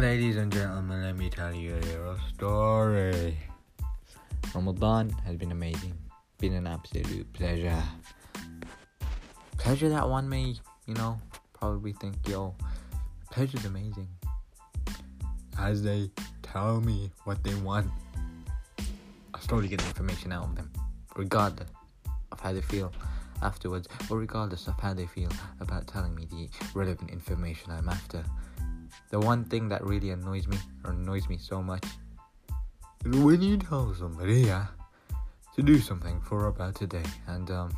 [0.00, 3.36] Ladies and gentlemen, let me tell you a little story.
[4.54, 5.92] Ramadan has been amazing,
[6.38, 7.82] been an absolute pleasure.
[9.58, 10.54] Pleasure that one may,
[10.86, 11.20] you know,
[11.52, 12.54] probably think, yo,
[13.30, 14.08] pleasure's amazing.
[15.58, 16.10] As they
[16.42, 17.90] tell me what they want,
[19.34, 20.72] I slowly get information out of them,
[21.14, 21.68] regardless
[22.32, 22.90] of how they feel
[23.42, 25.30] afterwards, or regardless of how they feel
[25.60, 28.24] about telling me the relevant information I'm after.
[29.10, 31.84] The one thing that really annoys me, or annoys me so much,
[33.04, 34.66] is when you tell somebody, yeah,
[35.56, 37.70] to do something for about a day, and um,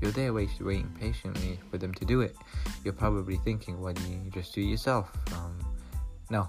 [0.00, 2.36] you're there waiting patiently for them to do it.
[2.84, 5.10] You're probably thinking, why do you just do it yourself?
[5.34, 5.58] Um,
[6.30, 6.48] no.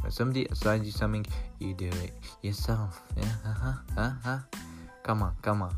[0.00, 1.24] When somebody assigns you something,
[1.60, 3.00] you do it yourself.
[3.16, 4.38] Yeah, uh-huh, uh-huh.
[5.02, 5.74] Come on, come on.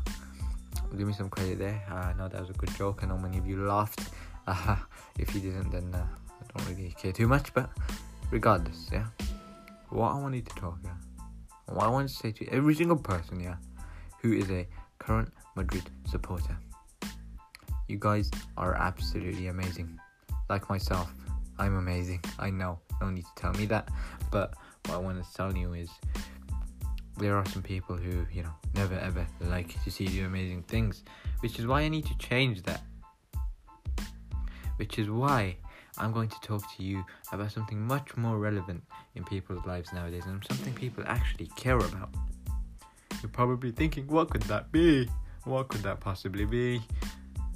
[0.97, 1.83] Give me some credit there.
[1.91, 3.01] Uh, I know that was a good joke.
[3.03, 4.01] I know many of you laughed.
[4.47, 4.75] Uh-huh.
[5.19, 6.05] If you didn't, then uh,
[6.41, 7.53] I don't really care too much.
[7.53, 7.69] But
[8.31, 9.07] regardless, yeah.
[9.89, 10.91] What I wanted to talk, yeah.
[11.67, 13.55] What I want to say to every single person, yeah,
[14.21, 14.67] who is a
[14.99, 16.57] current Madrid supporter.
[17.87, 19.99] You guys are absolutely amazing.
[20.49, 21.11] Like myself,
[21.57, 22.21] I'm amazing.
[22.37, 23.89] I know, no need to tell me that.
[24.31, 24.53] But
[24.85, 25.89] what I want to tell you is
[27.17, 30.63] there are some people who, you know, never ever like to see you do amazing
[30.63, 31.03] things,
[31.39, 32.81] which is why I need to change that.
[34.77, 35.57] Which is why
[35.99, 38.83] I'm going to talk to you about something much more relevant
[39.15, 42.09] in people's lives nowadays and something people actually care about.
[43.21, 45.09] You're probably thinking, what could that be?
[45.45, 46.81] What could that possibly be?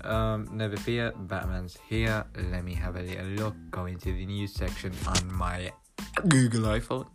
[0.03, 2.25] Um, never fear, Batman's here.
[2.49, 3.55] Let me have a little look.
[3.69, 5.71] Go into the news section on my
[6.27, 7.07] Google iPhone.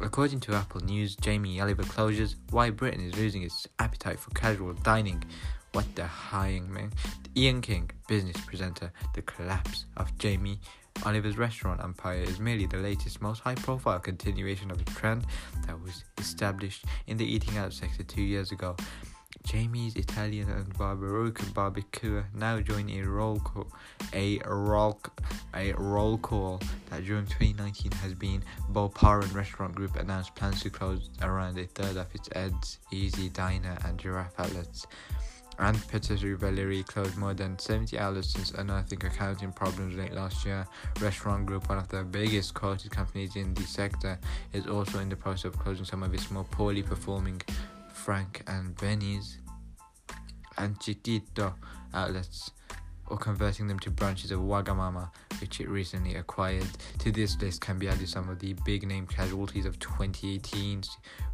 [0.00, 4.72] According to Apple News, Jamie Oliver closures why Britain is losing its appetite for casual
[4.72, 5.22] dining.
[5.74, 6.92] What the hying man?
[7.36, 10.60] Ian King, business presenter, the collapse of Jamie
[11.04, 15.26] Oliver's restaurant empire is merely the latest, most high profile continuation of a trend
[15.66, 18.76] that was established in the eating out sector two years ago.
[19.42, 23.66] Jamie's Italian and Barbarossa barbecue now join a roll call,
[24.12, 30.70] a a roll call that during 2019 has been Boparan Restaurant Group announced plans to
[30.70, 34.86] close around a third of its Ed's, Easy Diner, and Giraffe outlets.
[35.58, 40.66] And Patisserie Valerie closed more than 70 outlets since unearthing accounting problems late last year.
[41.00, 44.18] Restaurant Group, one of the biggest quoted companies in the sector,
[44.52, 47.40] is also in the process of closing some of its more poorly performing
[47.92, 49.38] Frank and Benny's
[50.58, 51.54] and Chiquito
[51.92, 52.50] outlets
[53.08, 55.10] or converting them to branches of Wagamama,
[55.40, 56.66] which it recently acquired.
[57.00, 60.82] To this list can be added some of the big name casualties of 2018,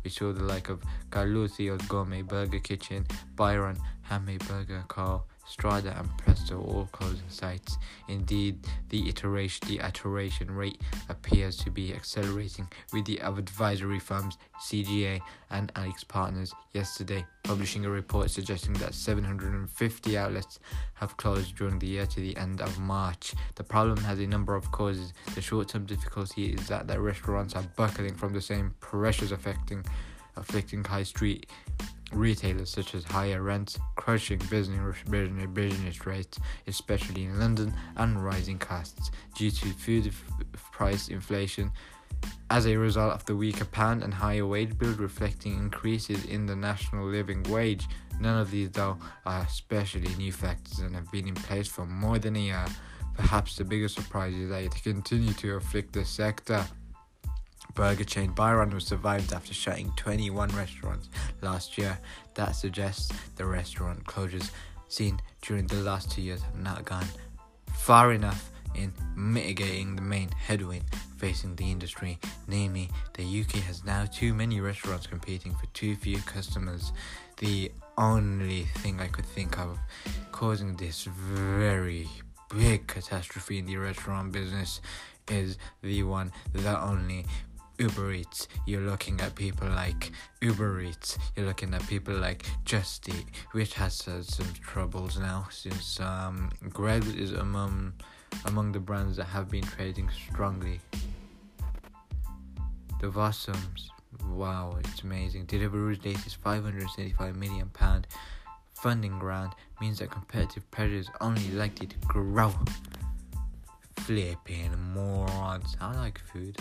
[0.02, 3.06] which saw the like of Carluccio's Gourmet Burger Kitchen,
[3.36, 3.78] Byron
[4.10, 7.78] Handmade Burger Co., Strada and Presto all closing sites.
[8.08, 15.20] Indeed, the iteration the iteration rate appears to be accelerating with the advisory firms CGA
[15.50, 20.58] and AlixPartners yesterday publishing a report suggesting that 750 outlets
[20.94, 23.34] have closed during the year to the end of March.
[23.54, 25.12] The problem has a number of causes.
[25.34, 29.84] The short-term difficulty is that the restaurants are buckling from the same pressures affecting
[30.36, 31.46] afflicting high street
[32.12, 34.96] retailers such as higher rents, crushing business,
[36.06, 40.12] rates, especially in London, and rising costs due to food
[40.72, 41.70] price inflation.
[42.50, 46.56] As a result of the weaker pound and higher wage bill reflecting increases in the
[46.56, 47.86] national living wage,
[48.20, 52.18] none of these, though, are especially new factors and have been in place for more
[52.18, 52.66] than a year.
[53.14, 56.66] Perhaps the biggest surprise is that it continue to afflict the sector
[57.74, 61.08] burger chain Byron was survived after shutting 21 restaurants
[61.42, 61.98] last year.
[62.34, 64.50] That suggests the restaurant closures
[64.88, 67.06] seen during the last two years have not gone
[67.74, 70.84] far enough in mitigating the main headwind
[71.16, 76.18] facing the industry, namely, the UK has now too many restaurants competing for too few
[76.18, 76.92] customers.
[77.38, 79.78] The only thing I could think of
[80.32, 82.08] causing this very
[82.56, 84.80] big catastrophe in the restaurant business
[85.28, 87.26] is the one that only
[87.80, 90.12] Uber Eats, you're looking at people like
[90.42, 95.46] Uber Eats, you're looking at people like Just Eat, which has had some troubles now
[95.50, 97.94] since um, Greggs is among
[98.44, 100.78] among the brands that have been trading strongly.
[103.00, 103.88] The Vossums,
[104.28, 105.46] wow, it's amazing.
[105.46, 108.06] Deliveroo's latest 575 million pound
[108.74, 112.52] funding round means that competitive pressure is only likely to grow.
[114.00, 115.78] Flipping morons.
[115.80, 116.58] I like food.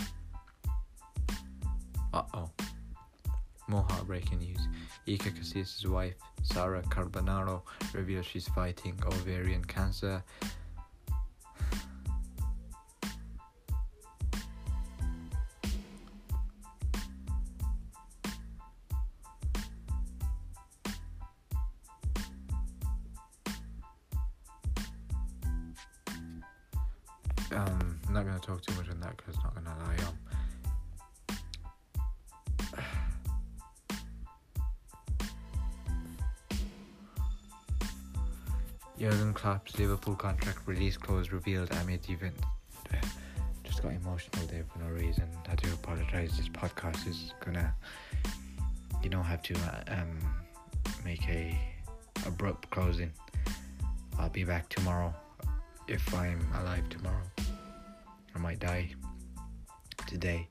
[2.12, 2.50] Uh oh.
[3.68, 4.60] More heartbreaking news.
[5.06, 7.62] Iker Casillas' wife, Sara Carbonero,
[7.92, 10.24] reveals she's fighting ovarian cancer.
[27.52, 29.84] um, I'm not going to talk too much on that because it's not going to
[29.84, 30.06] lie.
[30.06, 30.18] Um,
[39.00, 42.34] Jurgen Klopp's Liverpool contract release clause revealed amid event.
[43.64, 45.24] Just got emotional there for no reason.
[45.50, 46.36] I do apologize.
[46.36, 47.74] This podcast is gonna,
[49.02, 49.54] you don't have to
[49.88, 50.18] um
[51.02, 51.58] make a
[52.26, 53.10] abrupt closing.
[54.18, 55.14] I'll be back tomorrow
[55.88, 57.24] if I'm alive tomorrow.
[58.34, 58.90] I might die
[60.06, 60.46] today.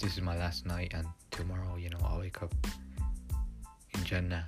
[0.00, 2.54] This is my last night, and tomorrow, you know, I'll wake up
[3.94, 4.46] in Jannah.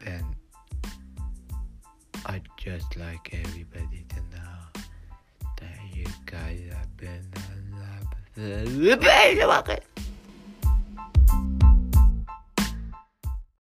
[0.00, 0.24] Then
[2.32, 4.82] I'd just like everybody to know
[5.60, 7.30] that you guys have been
[9.46, 9.82] lot.